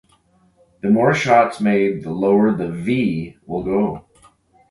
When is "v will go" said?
2.71-4.05